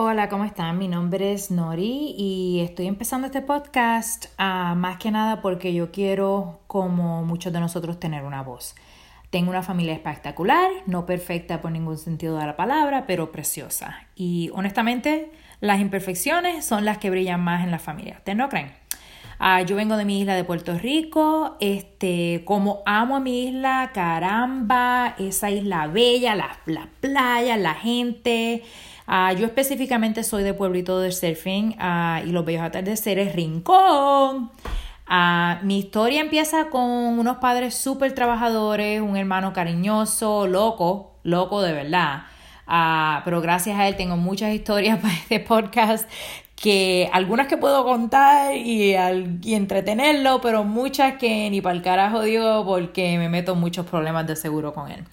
Hola, 0.00 0.28
¿cómo 0.28 0.44
están? 0.44 0.78
Mi 0.78 0.86
nombre 0.86 1.32
es 1.32 1.50
Nori 1.50 2.14
y 2.16 2.60
estoy 2.60 2.86
empezando 2.86 3.26
este 3.26 3.42
podcast 3.42 4.26
uh, 4.38 4.76
más 4.76 4.96
que 4.98 5.10
nada 5.10 5.42
porque 5.42 5.74
yo 5.74 5.90
quiero, 5.90 6.60
como 6.68 7.24
muchos 7.24 7.52
de 7.52 7.58
nosotros, 7.58 7.98
tener 7.98 8.22
una 8.22 8.44
voz. 8.44 8.76
Tengo 9.30 9.50
una 9.50 9.64
familia 9.64 9.94
espectacular, 9.94 10.70
no 10.86 11.04
perfecta 11.04 11.60
por 11.60 11.72
ningún 11.72 11.98
sentido 11.98 12.38
de 12.38 12.46
la 12.46 12.54
palabra, 12.54 13.06
pero 13.08 13.32
preciosa. 13.32 14.06
Y 14.14 14.52
honestamente, 14.54 15.32
las 15.58 15.80
imperfecciones 15.80 16.64
son 16.64 16.84
las 16.84 16.98
que 16.98 17.10
brillan 17.10 17.40
más 17.40 17.64
en 17.64 17.72
la 17.72 17.80
familia. 17.80 18.18
¿Ustedes 18.18 18.38
no 18.38 18.48
creen? 18.48 18.70
Uh, 19.40 19.64
yo 19.64 19.76
vengo 19.76 19.96
de 19.96 20.04
mi 20.04 20.20
isla 20.20 20.34
de 20.34 20.44
Puerto 20.44 20.76
Rico, 20.76 21.56
este, 21.60 22.42
como 22.44 22.82
amo 22.86 23.16
a 23.16 23.20
mi 23.20 23.44
isla, 23.44 23.92
caramba, 23.94 25.14
esa 25.18 25.50
isla 25.50 25.86
bella, 25.86 26.34
la, 26.34 26.58
la 26.66 26.88
playa, 27.00 27.56
la 27.56 27.74
gente, 27.74 28.64
Uh, 29.08 29.34
yo 29.34 29.46
específicamente 29.46 30.22
soy 30.22 30.42
de 30.42 30.52
Pueblito 30.52 31.00
de 31.00 31.12
Surfing 31.12 31.76
uh, 31.80 32.26
y 32.26 32.30
los 32.30 32.44
bellos 32.44 32.60
atardeceres 32.60 33.34
Rincón. 33.34 34.50
Uh, 35.08 35.64
mi 35.64 35.78
historia 35.78 36.20
empieza 36.20 36.68
con 36.68 36.82
unos 36.82 37.38
padres 37.38 37.74
súper 37.74 38.14
trabajadores, 38.14 39.00
un 39.00 39.16
hermano 39.16 39.54
cariñoso, 39.54 40.46
loco, 40.46 41.14
loco 41.22 41.62
de 41.62 41.72
verdad. 41.72 42.24
pero 43.24 43.40
gracias 43.40 43.78
a 43.78 43.88
él 43.88 43.96
tengo 43.96 44.18
muchas 44.18 44.52
historias 44.52 44.98
para 45.02 45.14
este 45.14 45.40
podcast 45.40 46.06
que 46.60 47.08
algunas 47.12 47.46
que 47.46 47.56
puedo 47.56 47.84
contar 47.84 48.56
y, 48.56 48.94
y 49.42 49.54
entretenerlo, 49.54 50.40
pero 50.40 50.64
muchas 50.64 51.14
que 51.14 51.48
ni 51.50 51.60
para 51.60 51.76
el 51.76 51.82
carajo 51.82 52.22
digo 52.22 52.64
porque 52.64 53.16
me 53.18 53.28
meto 53.28 53.54
muchos 53.54 53.86
problemas 53.86 54.26
de 54.26 54.34
seguro 54.34 54.74
con 54.74 54.90
él. 54.90 55.04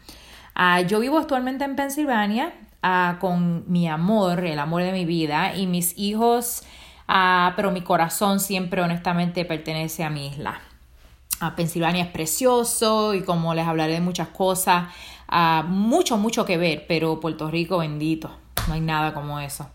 yo 0.88 0.99
vivo 0.99 1.20
actualmente 1.20 1.63
en 1.63 1.76
Pensilvania, 1.76 2.54
con 3.20 3.63
mi 3.71 3.88
amor, 3.88 4.45
el 4.45 4.59
amor 4.59 4.84
de 4.84 4.91
mi 4.91 5.05
vida 5.05 5.55
y 5.55 5.68
mis 5.68 5.98
hijos, 5.98 6.63
pero 7.55 7.71
mi 7.71 7.82
corazón 7.82 8.40
siempre 8.40 8.82
honestamente 8.82 9.46
pertenece 9.46 10.04
a 10.04 10.09
mi 10.09 10.27
isla. 10.27 10.59
Pensilvania 11.55 12.05
es 12.05 12.09
precioso 12.09 13.13
y 13.13 13.21
como 13.21 13.54
les 13.54 13.68
hablaré 13.68 13.93
de 13.93 14.02
muchas 14.02 14.30
cosas, 14.30 14.85
mucho, 15.68 16.18
mucho 16.18 16.46
que 16.46 16.57
ver, 16.57 16.85
pero 16.87 17.20
Puerto 17.20 17.52
Rico 17.52 17.80
bendito, 17.80 18.32
no 18.68 18.74
hay 18.74 18.82
nada 18.82 19.13
como 19.13 19.40
eso. 19.40 19.70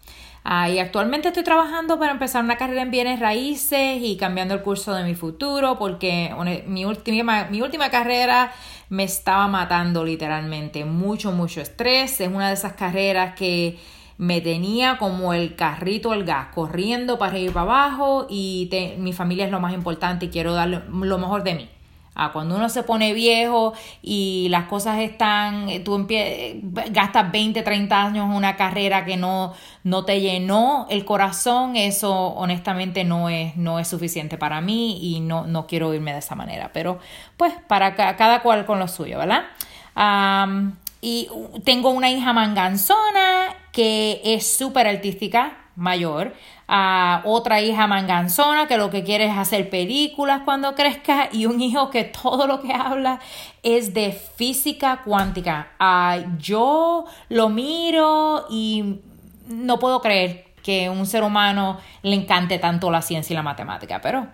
Y 0.45 0.79
actualmente 0.79 1.29
estoy 1.29 1.45
trabajando 1.45 1.99
para 1.99 2.13
empezar 2.13 2.43
una 2.43 2.57
carrera 2.57 2.83
en 2.83 2.91
bienes 2.91 3.21
raíces 3.21 4.03
y 4.03 4.17
cambiando 4.17 4.55
el 4.55 4.63
curso 4.63 4.95
de 4.95 5.05
mi 5.05 5.15
futuro 5.15 5.79
porque 5.79 6.35
mi 6.67 6.85
última, 6.85 7.45
mi 7.51 7.63
última 7.63 7.91
carrera 7.91 8.53
me 8.89 9.05
estaba 9.05 9.49
matando 9.49 10.05
literalmente. 10.05 10.85
Mucho, 10.85 11.33
mucho 11.33 11.61
estrés. 11.61 12.21
Es 12.21 12.29
una 12.29 12.49
de 12.49 12.55
esas 12.55 12.73
carreras 12.73 13.35
que 13.35 13.79
me 14.19 14.41
tenía 14.41 14.99
como 14.99 15.33
el 15.33 15.57
carrito 15.57 16.13
al 16.13 16.25
gas, 16.25 16.49
corriendo 16.55 17.19
para 17.19 17.39
ir 17.39 17.53
para 17.53 17.63
abajo 17.63 18.27
y 18.29 18.69
mi 18.99 19.13
familia 19.13 19.47
es 19.47 19.51
lo 19.51 19.61
más 19.61 19.73
importante 19.73 20.27
y 20.27 20.29
quiero 20.31 20.53
dar 20.53 20.69
lo 20.69 21.19
mejor 21.19 21.43
de 21.43 21.55
mí. 21.55 21.71
Ah, 22.15 22.33
cuando 22.33 22.57
uno 22.57 22.69
se 22.69 22.83
pone 22.83 23.15
viejo 23.15 23.73
y 24.03 24.49
las 24.51 24.65
cosas 24.65 24.99
están, 24.99 25.69
eh, 25.69 25.81
tú 25.81 26.07
gastas 26.91 27.31
20, 27.31 27.63
30 27.63 28.03
años 28.03 28.27
en 28.27 28.33
una 28.33 28.57
carrera 28.57 29.05
que 29.05 29.17
no, 29.17 29.55
no 29.85 30.05
te 30.05 30.21
llenó 30.21 30.87
el 30.91 31.05
corazón, 31.05 31.77
eso 31.77 32.13
honestamente 32.13 33.05
no 33.05 33.29
es, 33.29 33.57
no 33.57 33.79
es 33.79 33.89
suficiente 33.89 34.37
para 34.39 34.61
mí 34.61 34.99
y 35.01 35.21
no, 35.21 35.47
no 35.47 35.67
quiero 35.67 35.95
irme 35.95 36.13
de 36.13 36.19
esa 36.19 36.35
manera. 36.35 36.71
Pero 36.73 36.99
pues 37.37 37.55
para 37.69 37.95
cada 37.95 38.43
cual 38.43 38.67
con 38.67 38.79
lo 38.79 38.89
suyo, 38.89 39.19
¿verdad? 39.19 39.45
y 41.03 41.29
tengo 41.65 41.91
una 41.91 42.11
hija 42.11 42.33
manganzona 42.33 43.55
que 43.73 44.21
es 44.25 44.57
súper 44.57 44.87
artística, 44.87 45.59
mayor, 45.77 46.35
a 46.69 47.23
otra 47.25 47.61
hija 47.61 47.87
manganzona 47.87 48.67
que 48.67 48.77
lo 48.77 48.91
que 48.91 49.03
quiere 49.03 49.27
es 49.27 49.37
hacer 49.37 49.71
películas 49.71 50.43
cuando 50.45 50.75
crezca 50.75 51.29
y 51.33 51.47
un 51.47 51.61
hijo 51.61 51.91
que 51.91 52.05
todo 52.05 52.47
lo 52.47 52.61
que 52.61 52.73
habla 52.73 53.21
es 53.63 53.95
de 53.95 54.13
física 54.13 55.03
cuántica. 55.05 55.73
yo 56.39 57.07
lo 57.29 57.49
miro 57.49 58.47
y 58.51 59.01
no 59.47 59.79
puedo 59.79 60.01
creer 60.01 60.55
que 60.63 60.91
un 60.91 61.07
ser 61.07 61.23
humano 61.23 61.79
le 62.03 62.15
encante 62.15 62.59
tanto 62.59 62.91
la 62.91 63.03
ciencia 63.03 63.33
y 63.35 63.37
la 63.37 63.43
matemática, 63.43 64.01
pero 64.01 64.29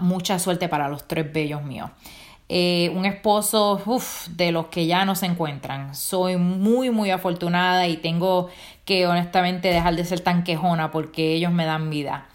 mucha 0.00 0.38
suerte 0.38 0.68
para 0.68 0.88
los 0.88 1.06
tres 1.06 1.32
bellos 1.32 1.62
míos. 1.62 1.90
Eh, 2.56 2.92
un 2.94 3.04
esposo 3.04 3.82
de 4.28 4.52
los 4.52 4.66
que 4.66 4.86
ya 4.86 5.04
no 5.04 5.16
se 5.16 5.26
encuentran. 5.26 5.92
Soy 5.92 6.36
muy, 6.36 6.88
muy 6.90 7.10
afortunada 7.10 7.88
y 7.88 7.96
tengo 7.96 8.48
que 8.84 9.08
honestamente 9.08 9.72
dejar 9.72 9.96
de 9.96 10.04
ser 10.04 10.20
tan 10.20 10.44
quejona 10.44 10.92
porque 10.92 11.34
ellos 11.34 11.50
me 11.50 11.64
dan 11.64 11.90
vida. 11.90 12.28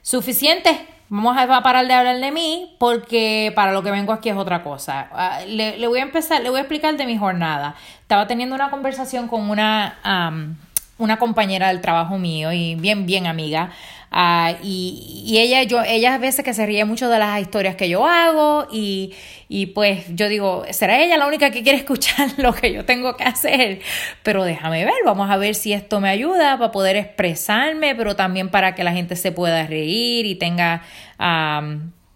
Suficiente. 0.00 0.86
Vamos 1.08 1.36
a 1.36 1.60
parar 1.64 1.88
de 1.88 1.92
hablar 1.92 2.20
de 2.20 2.30
mí 2.30 2.76
porque 2.78 3.52
para 3.56 3.72
lo 3.72 3.82
que 3.82 3.90
vengo 3.90 4.12
aquí 4.12 4.28
es 4.28 4.36
otra 4.36 4.62
cosa. 4.62 5.08
Ah, 5.10 5.40
le, 5.44 5.84
voy 5.88 5.98
a 5.98 6.02
empezar, 6.02 6.40
le 6.40 6.50
voy 6.50 6.58
a 6.58 6.62
explicar 6.62 6.96
de 6.96 7.04
mi 7.04 7.18
jornada. 7.18 7.74
Estaba 8.00 8.28
teniendo 8.28 8.54
una 8.54 8.70
conversación 8.70 9.26
con 9.26 9.50
una, 9.50 10.54
una 10.98 11.18
compañera 11.18 11.66
del 11.66 11.80
trabajo 11.80 12.16
mío 12.16 12.52
y 12.52 12.76
bien, 12.76 13.06
bien 13.06 13.26
amiga 13.26 13.72
Ah, 14.16 14.54
y, 14.62 15.24
y, 15.26 15.38
ella, 15.38 15.64
yo, 15.64 15.82
ella 15.82 16.14
a 16.14 16.18
veces 16.18 16.44
que 16.44 16.54
se 16.54 16.64
ríe 16.64 16.84
mucho 16.84 17.08
de 17.08 17.18
las 17.18 17.40
historias 17.40 17.74
que 17.74 17.88
yo 17.88 18.06
hago 18.06 18.68
y, 18.70 19.12
y 19.48 19.66
pues 19.66 20.04
yo 20.14 20.28
digo, 20.28 20.62
¿será 20.70 21.02
ella 21.02 21.18
la 21.18 21.26
única 21.26 21.50
que 21.50 21.64
quiere 21.64 21.78
escuchar 21.78 22.28
lo 22.36 22.54
que 22.54 22.72
yo 22.72 22.84
tengo 22.84 23.16
que 23.16 23.24
hacer? 23.24 23.80
Pero 24.22 24.44
déjame 24.44 24.84
ver, 24.84 24.94
vamos 25.04 25.28
a 25.28 25.36
ver 25.36 25.56
si 25.56 25.72
esto 25.72 25.98
me 25.98 26.10
ayuda 26.10 26.56
para 26.58 26.70
poder 26.70 26.94
expresarme, 26.94 27.96
pero 27.96 28.14
también 28.14 28.50
para 28.50 28.76
que 28.76 28.84
la 28.84 28.92
gente 28.92 29.16
se 29.16 29.32
pueda 29.32 29.66
reír 29.66 30.26
y 30.26 30.36
tenga, 30.36 30.82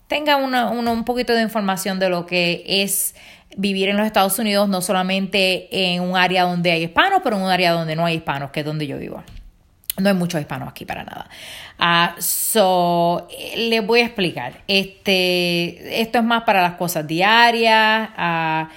tenga 0.06 0.36
una, 0.36 0.70
un 0.70 1.04
poquito 1.04 1.32
de 1.32 1.42
información 1.42 1.98
de 1.98 2.10
lo 2.10 2.26
que 2.26 2.62
es 2.64 3.16
vivir 3.56 3.88
en 3.88 3.96
los 3.96 4.06
Estados 4.06 4.38
Unidos, 4.38 4.68
no 4.68 4.82
solamente 4.82 5.66
en 5.72 6.02
un 6.02 6.16
área 6.16 6.44
donde 6.44 6.70
hay 6.70 6.84
hispanos, 6.84 7.22
pero 7.24 7.38
en 7.38 7.42
un 7.42 7.50
área 7.50 7.72
donde 7.72 7.96
no 7.96 8.06
hay 8.06 8.18
hispanos, 8.18 8.52
que 8.52 8.60
es 8.60 8.66
donde 8.66 8.86
yo 8.86 8.98
vivo. 8.98 9.24
No 9.98 10.08
hay 10.08 10.14
muchos 10.14 10.40
hispanos 10.40 10.68
aquí 10.68 10.84
para 10.84 11.04
nada. 11.04 11.28
Uh, 11.78 12.20
so, 12.20 13.26
les 13.56 13.84
voy 13.84 14.00
a 14.00 14.06
explicar. 14.06 14.62
Este, 14.68 16.00
esto 16.00 16.18
es 16.18 16.24
más 16.24 16.44
para 16.44 16.62
las 16.62 16.74
cosas 16.74 17.06
diarias. 17.06 18.10
Uh, 18.16 18.68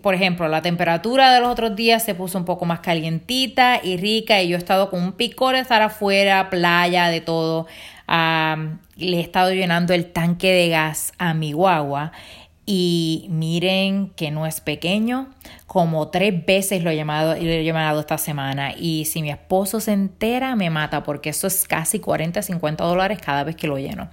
por 0.00 0.14
ejemplo, 0.14 0.48
la 0.48 0.62
temperatura 0.62 1.34
de 1.34 1.40
los 1.40 1.50
otros 1.50 1.76
días 1.76 2.04
se 2.04 2.14
puso 2.14 2.38
un 2.38 2.44
poco 2.44 2.64
más 2.64 2.80
calientita 2.80 3.80
y 3.82 3.96
rica 3.96 4.40
y 4.40 4.48
yo 4.48 4.56
he 4.56 4.58
estado 4.58 4.88
con 4.88 5.02
un 5.02 5.12
picor 5.12 5.54
de 5.54 5.60
estar 5.60 5.82
afuera, 5.82 6.48
playa, 6.48 7.08
de 7.08 7.20
todo. 7.20 7.66
Uh, 8.08 8.76
le 8.96 9.18
he 9.18 9.20
estado 9.20 9.52
llenando 9.52 9.94
el 9.94 10.12
tanque 10.12 10.52
de 10.52 10.68
gas 10.68 11.12
a 11.18 11.34
mi 11.34 11.52
guagua 11.52 12.12
y 12.64 13.26
miren 13.28 14.10
que 14.10 14.30
no 14.30 14.46
es 14.46 14.60
pequeño, 14.60 15.28
como 15.66 16.08
tres 16.10 16.46
veces 16.46 16.84
lo 16.84 16.90
he 16.90 16.96
llamado, 16.96 17.34
lo 17.34 17.40
he 17.40 17.64
llamado 17.64 17.98
esta 17.98 18.18
semana. 18.18 18.72
Y 18.76 19.06
si 19.06 19.20
mi 19.20 19.30
esposo 19.30 19.80
se 19.80 19.92
entera, 19.92 20.54
me 20.54 20.70
mata, 20.70 21.02
porque 21.02 21.30
eso 21.30 21.48
es 21.48 21.66
casi 21.66 21.98
40, 21.98 22.40
50 22.40 22.84
dólares 22.84 23.18
cada 23.20 23.42
vez 23.42 23.56
que 23.56 23.66
lo 23.66 23.78
lleno. 23.78 24.10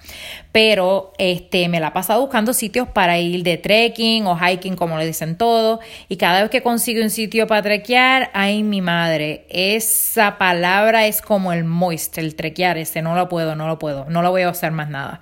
Pero 0.51 1.13
este, 1.19 1.69
me 1.69 1.79
la 1.79 1.87
ha 1.87 1.93
pasado 1.93 2.21
buscando 2.21 2.53
sitios 2.53 2.87
para 2.87 3.19
ir 3.19 3.43
de 3.43 3.57
trekking 3.57 4.25
o 4.25 4.35
hiking, 4.35 4.75
como 4.75 4.97
le 4.97 5.05
dicen 5.05 5.37
todos. 5.37 5.79
Y 6.07 6.17
cada 6.17 6.41
vez 6.41 6.49
que 6.49 6.63
consigo 6.63 7.03
un 7.03 7.11
sitio 7.11 7.45
para 7.45 7.61
trekear, 7.61 8.31
ay, 8.33 8.63
mi 8.63 8.81
madre, 8.81 9.45
esa 9.49 10.39
palabra 10.39 11.05
es 11.05 11.21
como 11.21 11.53
el 11.53 11.65
moist, 11.65 12.17
el 12.17 12.35
trekear, 12.35 12.79
ese 12.79 13.03
no 13.03 13.15
lo 13.15 13.29
puedo, 13.29 13.55
no 13.55 13.67
lo 13.67 13.77
puedo, 13.77 14.05
no 14.09 14.23
lo 14.23 14.31
voy 14.31 14.41
a 14.41 14.49
hacer 14.49 14.71
más 14.71 14.89
nada. 14.89 15.19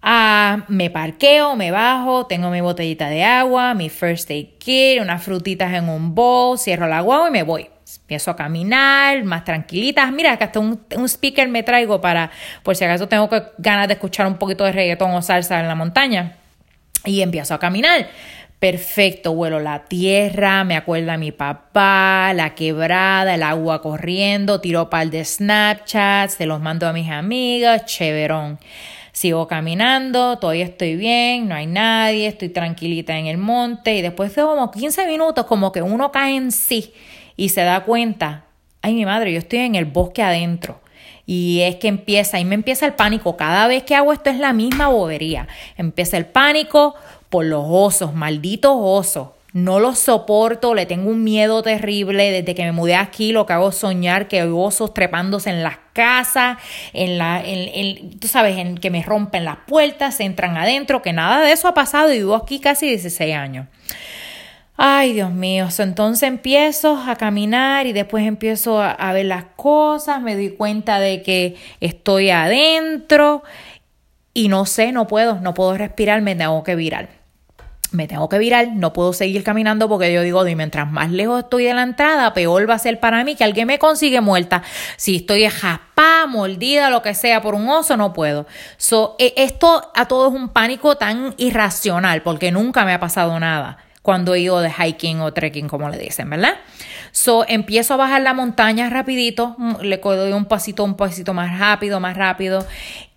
Ah, 0.00 0.64
me 0.68 0.90
parqueo, 0.90 1.56
me 1.56 1.70
bajo, 1.70 2.26
tengo 2.26 2.50
mi 2.50 2.60
botellita 2.60 3.08
de 3.08 3.24
agua, 3.24 3.74
mi 3.74 3.88
first 3.88 4.30
aid 4.30 4.58
kit, 4.58 5.00
unas 5.00 5.22
frutitas 5.22 5.72
en 5.72 5.88
un 5.88 6.14
bowl, 6.14 6.58
cierro 6.58 6.86
la 6.86 6.98
agua 6.98 7.26
y 7.28 7.32
me 7.32 7.42
voy. 7.42 7.68
Empiezo 8.00 8.30
a 8.30 8.36
caminar, 8.36 9.24
más 9.24 9.44
tranquilitas. 9.44 10.12
Mira, 10.12 10.36
que 10.36 10.44
hasta 10.44 10.60
un, 10.60 10.80
un, 10.94 11.08
speaker 11.08 11.48
me 11.48 11.62
traigo 11.62 12.00
para, 12.00 12.30
por 12.62 12.76
si 12.76 12.84
acaso 12.84 13.08
tengo 13.08 13.28
que, 13.28 13.42
ganas 13.58 13.88
de 13.88 13.94
escuchar 13.94 14.26
un 14.26 14.36
poquito 14.36 14.64
de 14.64 14.72
reggaetón 14.72 15.10
o 15.12 15.22
salsa 15.22 15.58
en 15.60 15.68
la 15.68 15.74
montaña. 15.74 16.36
Y 17.04 17.22
empiezo 17.22 17.54
a 17.54 17.58
caminar. 17.58 18.08
Perfecto, 18.58 19.34
vuelo 19.34 19.60
la 19.60 19.84
tierra, 19.84 20.64
me 20.64 20.76
acuerda 20.76 21.16
mi 21.16 21.30
papá, 21.30 22.32
la 22.34 22.56
quebrada, 22.56 23.36
el 23.36 23.44
agua 23.44 23.80
corriendo, 23.80 24.60
tiro 24.60 24.90
par 24.90 25.10
de 25.10 25.24
Snapchats, 25.24 26.34
se 26.34 26.44
los 26.44 26.60
mando 26.60 26.88
a 26.88 26.92
mis 26.92 27.08
amigas, 27.08 27.84
chéverón. 27.84 28.58
Sigo 29.18 29.48
caminando, 29.48 30.38
todavía 30.38 30.64
estoy 30.64 30.94
bien, 30.94 31.48
no 31.48 31.56
hay 31.56 31.66
nadie, 31.66 32.28
estoy 32.28 32.50
tranquilita 32.50 33.18
en 33.18 33.26
el 33.26 33.36
monte 33.36 33.96
y 33.96 34.00
después 34.00 34.32
de 34.36 34.42
como 34.42 34.70
15 34.70 35.08
minutos 35.08 35.44
como 35.46 35.72
que 35.72 35.82
uno 35.82 36.12
cae 36.12 36.36
en 36.36 36.52
sí 36.52 36.92
y 37.36 37.48
se 37.48 37.62
da 37.62 37.82
cuenta, 37.82 38.44
ay 38.80 38.94
mi 38.94 39.04
madre, 39.04 39.32
yo 39.32 39.40
estoy 39.40 39.58
en 39.58 39.74
el 39.74 39.86
bosque 39.86 40.22
adentro. 40.22 40.78
Y 41.26 41.62
es 41.62 41.74
que 41.74 41.88
empieza, 41.88 42.38
y 42.38 42.44
me 42.44 42.54
empieza 42.54 42.86
el 42.86 42.94
pánico. 42.94 43.36
Cada 43.36 43.66
vez 43.66 43.82
que 43.82 43.96
hago 43.96 44.12
esto 44.12 44.30
es 44.30 44.38
la 44.38 44.52
misma 44.52 44.86
bobería. 44.86 45.48
Empieza 45.76 46.16
el 46.16 46.26
pánico 46.26 46.94
por 47.28 47.44
los 47.44 47.64
osos, 47.66 48.14
malditos 48.14 48.70
osos 48.72 49.30
no 49.64 49.80
lo 49.80 49.94
soporto, 49.94 50.74
le 50.74 50.86
tengo 50.86 51.10
un 51.10 51.24
miedo 51.24 51.62
terrible. 51.62 52.30
Desde 52.30 52.54
que 52.54 52.64
me 52.64 52.72
mudé 52.72 52.94
aquí, 52.94 53.32
lo 53.32 53.46
que 53.46 53.52
hago 53.52 53.70
es 53.70 53.76
soñar 53.76 54.28
que 54.28 54.40
hay 54.40 54.48
osos 54.48 54.94
trepándose 54.94 55.50
en 55.50 55.62
las 55.62 55.78
casas, 55.92 56.58
en 56.92 57.18
la, 57.18 57.42
en, 57.44 58.18
tú 58.18 58.28
sabes, 58.28 58.56
en 58.56 58.78
que 58.78 58.90
me 58.90 59.02
rompen 59.02 59.44
las 59.44 59.58
puertas, 59.66 60.20
entran 60.20 60.56
adentro, 60.56 61.02
que 61.02 61.12
nada 61.12 61.40
de 61.40 61.52
eso 61.52 61.68
ha 61.68 61.74
pasado 61.74 62.12
y 62.12 62.18
vivo 62.18 62.34
aquí 62.34 62.60
casi 62.60 62.88
16 62.88 63.34
años. 63.34 63.66
Ay, 64.76 65.12
Dios 65.12 65.32
mío, 65.32 65.66
entonces 65.78 66.22
empiezo 66.22 66.96
a 66.96 67.16
caminar 67.16 67.88
y 67.88 67.92
después 67.92 68.24
empiezo 68.24 68.80
a, 68.80 68.92
a 68.92 69.12
ver 69.12 69.26
las 69.26 69.44
cosas, 69.56 70.22
me 70.22 70.36
doy 70.36 70.50
cuenta 70.50 71.00
de 71.00 71.22
que 71.22 71.56
estoy 71.80 72.30
adentro 72.30 73.42
y 74.34 74.46
no 74.46 74.66
sé, 74.66 74.92
no 74.92 75.08
puedo, 75.08 75.40
no 75.40 75.52
puedo 75.52 75.76
respirar, 75.76 76.22
me 76.22 76.36
tengo 76.36 76.62
que 76.62 76.76
virar 76.76 77.17
me 77.92 78.06
tengo 78.06 78.28
que 78.28 78.38
virar, 78.38 78.68
no 78.74 78.92
puedo 78.92 79.12
seguir 79.12 79.42
caminando 79.42 79.88
porque 79.88 80.12
yo 80.12 80.22
digo, 80.22 80.46
y 80.46 80.54
mientras 80.54 80.90
más 80.90 81.10
lejos 81.10 81.44
estoy 81.44 81.64
de 81.64 81.74
la 81.74 81.82
entrada, 81.82 82.34
peor 82.34 82.68
va 82.68 82.74
a 82.74 82.78
ser 82.78 83.00
para 83.00 83.24
mí 83.24 83.34
que 83.34 83.44
alguien 83.44 83.66
me 83.66 83.78
consigue 83.78 84.20
muerta. 84.20 84.62
Si 84.96 85.16
estoy 85.16 85.46
jaspada, 85.48 86.26
mordida, 86.26 86.90
lo 86.90 87.02
que 87.02 87.14
sea, 87.14 87.40
por 87.40 87.54
un 87.54 87.68
oso, 87.68 87.96
no 87.96 88.12
puedo. 88.12 88.46
So, 88.76 89.16
e, 89.18 89.34
esto 89.36 89.90
a 89.94 90.06
todo 90.06 90.28
es 90.28 90.34
un 90.34 90.50
pánico 90.50 90.96
tan 90.96 91.34
irracional 91.38 92.22
porque 92.22 92.52
nunca 92.52 92.84
me 92.84 92.92
ha 92.92 93.00
pasado 93.00 93.38
nada 93.40 93.78
cuando 94.02 94.34
he 94.34 94.40
ido 94.40 94.60
de 94.60 94.72
hiking 94.72 95.20
o 95.20 95.32
trekking, 95.32 95.68
como 95.68 95.88
le 95.90 95.98
dicen, 95.98 96.30
¿verdad? 96.30 96.54
So, 97.12 97.44
empiezo 97.46 97.94
a 97.94 97.96
bajar 97.98 98.22
la 98.22 98.32
montaña 98.32 98.88
rapidito, 98.88 99.56
le 99.82 99.98
doy 99.98 100.32
un 100.32 100.46
pasito, 100.46 100.84
un 100.84 100.94
pasito 100.94 101.34
más 101.34 101.58
rápido, 101.58 102.00
más 102.00 102.16
rápido, 102.16 102.66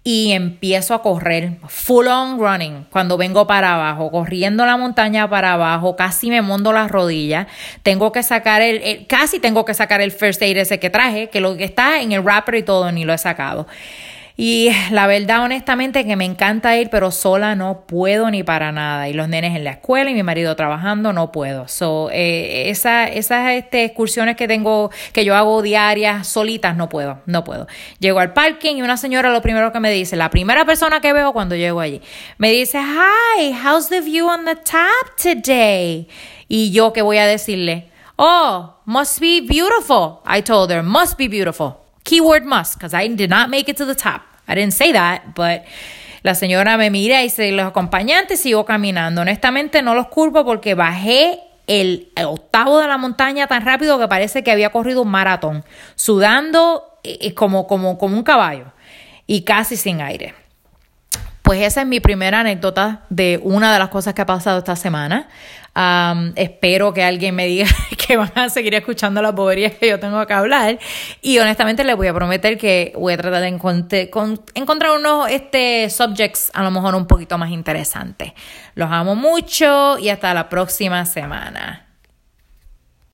y 0.03 0.31
empiezo 0.31 0.95
a 0.95 1.03
correr, 1.03 1.57
full 1.68 2.07
on 2.07 2.39
running, 2.39 2.88
cuando 2.89 3.18
vengo 3.18 3.45
para 3.45 3.75
abajo, 3.75 4.09
corriendo 4.09 4.65
la 4.65 4.75
montaña 4.75 5.30
para 5.30 5.53
abajo, 5.53 5.95
casi 5.95 6.31
me 6.31 6.42
mondo 6.42 6.74
las 6.74 6.89
rodillas, 6.89 7.45
tengo 7.83 8.12
que 8.12 8.24
sacar 8.24 8.63
el, 8.63 9.06
casi 9.06 9.39
tengo 9.39 9.63
que 9.63 9.75
sacar 9.75 10.01
el 10.01 10.12
first 10.12 10.42
aid 10.42 10.57
ese 10.57 10.80
que 10.80 10.89
traje, 10.89 11.30
que 11.30 11.39
lo 11.39 11.56
que 11.56 11.65
está 11.65 12.01
en 12.01 12.13
el 12.13 12.21
wrapper 12.21 12.56
y 12.56 12.63
todo, 12.63 12.92
ni 12.92 13.06
lo 13.06 13.13
he 13.13 13.18
sacado. 13.19 13.68
Y 14.43 14.71
la 14.89 15.05
verdad, 15.05 15.43
honestamente, 15.43 16.03
que 16.03 16.15
me 16.15 16.25
encanta 16.25 16.75
ir, 16.75 16.89
pero 16.89 17.11
sola 17.11 17.53
no 17.53 17.81
puedo 17.85 18.31
ni 18.31 18.41
para 18.41 18.71
nada. 18.71 19.07
Y 19.07 19.13
los 19.13 19.29
nenes 19.29 19.55
en 19.55 19.63
la 19.63 19.69
escuela 19.69 20.09
y 20.09 20.15
mi 20.15 20.23
marido 20.23 20.55
trabajando, 20.55 21.13
no 21.13 21.31
puedo. 21.31 21.67
So, 21.67 22.09
eh, 22.11 22.71
esa, 22.71 23.07
esas 23.07 23.51
este, 23.51 23.83
excursiones 23.83 24.35
que 24.38 24.47
tengo, 24.47 24.89
que 25.13 25.25
yo 25.25 25.35
hago 25.35 25.61
diarias, 25.61 26.25
solitas, 26.25 26.75
no 26.75 26.89
puedo, 26.89 27.19
no 27.27 27.43
puedo. 27.43 27.67
Llego 27.99 28.19
al 28.19 28.33
parking 28.33 28.77
y 28.77 28.81
una 28.81 28.97
señora 28.97 29.29
lo 29.29 29.43
primero 29.43 29.71
que 29.71 29.79
me 29.79 29.91
dice, 29.91 30.15
la 30.15 30.31
primera 30.31 30.65
persona 30.65 31.01
que 31.01 31.13
veo 31.13 31.33
cuando 31.33 31.55
llego 31.55 31.79
allí, 31.79 32.01
me 32.39 32.49
dice, 32.49 32.79
Hi, 32.79 33.53
how's 33.63 33.89
the 33.89 34.01
view 34.01 34.27
on 34.27 34.45
the 34.45 34.55
top 34.55 35.17
today? 35.21 36.07
Y 36.47 36.71
yo 36.71 36.93
que 36.93 37.03
voy 37.03 37.19
a 37.19 37.27
decirle, 37.27 37.91
Oh, 38.15 38.77
must 38.85 39.19
be 39.19 39.39
beautiful. 39.39 40.23
I 40.25 40.41
told 40.41 40.71
her, 40.71 40.81
must 40.81 41.15
be 41.19 41.27
beautiful. 41.27 41.75
Keyword 42.03 42.43
must, 42.43 42.79
because 42.79 42.95
I 42.95 43.07
did 43.07 43.29
not 43.29 43.51
make 43.51 43.69
it 43.69 43.77
to 43.77 43.85
the 43.85 43.93
top. 43.93 44.30
I 44.47 44.55
didn't 44.55 44.73
say 44.73 44.91
that, 44.93 45.21
but 45.35 45.61
la 46.23 46.35
señora 46.35 46.77
me 46.77 46.89
mira 46.89 47.21
y 47.21 47.23
dice, 47.25 47.51
los 47.51 47.65
acompañantes 47.65 48.41
sigo 48.41 48.65
caminando. 48.65 49.21
Honestamente 49.21 49.81
no 49.81 49.95
los 49.95 50.07
culpo 50.07 50.45
porque 50.45 50.75
bajé 50.75 51.39
el, 51.67 52.11
octavo 52.25 52.79
de 52.79 52.88
la 52.88 52.97
montaña 52.97 53.47
tan 53.47 53.65
rápido 53.65 53.97
que 53.99 54.07
parece 54.07 54.43
que 54.43 54.51
había 54.51 54.71
corrido 54.71 55.01
un 55.01 55.09
maratón, 55.09 55.63
sudando 55.95 56.99
eh, 57.03 57.17
eh, 57.21 57.33
como, 57.33 57.65
como, 57.67 57.97
como 57.97 58.17
un 58.17 58.23
caballo 58.23 58.65
y 59.25 59.43
casi 59.43 59.77
sin 59.77 60.01
aire. 60.01 60.35
Pues 61.51 61.63
esa 61.63 61.81
es 61.81 61.88
mi 61.88 62.00
primera 62.00 62.39
anécdota 62.39 63.01
de 63.09 63.38
una 63.44 63.74
de 63.74 63.77
las 63.77 63.89
cosas 63.89 64.13
que 64.13 64.21
ha 64.21 64.25
pasado 64.25 64.59
esta 64.59 64.77
semana 64.77 65.27
espero 66.36 66.94
que 66.94 67.03
alguien 67.03 67.36
me 67.36 67.45
diga 67.45 67.68
que 68.07 68.15
van 68.15 68.31
a 68.36 68.48
seguir 68.48 68.74
escuchando 68.74 69.21
las 69.21 69.36
boberías 69.36 69.74
que 69.74 69.89
yo 69.89 70.00
tengo 70.00 70.25
que 70.25 70.33
hablar. 70.33 70.80
Y 71.21 71.39
honestamente 71.39 71.83
les 71.83 71.98
voy 71.98 72.07
a 72.07 72.13
prometer 72.13 72.57
que 72.57 72.94
voy 72.95 73.12
a 73.12 73.18
tratar 73.18 73.42
de 73.42 73.48
encontrar 73.50 74.98
unos 74.98 75.30
este, 75.30 75.89
subjects 75.89 76.51
a 76.53 76.63
lo 76.63 76.71
mejor 76.71 76.95
un 76.95 77.06
poquito 77.06 77.38
más 77.38 77.51
interesantes. 77.51 78.31
Los 78.75 78.89
amo 78.89 79.15
mucho 79.15 80.00
y 80.00 80.07
hasta 80.07 80.33
la 80.33 80.48
próxima 80.48 81.06
semana. 81.06 81.90